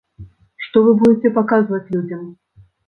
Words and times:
Што 0.67 0.83
вы 0.87 0.95
будзеце 1.03 1.33
паказваць 1.39 1.87
людзям? 1.95 2.29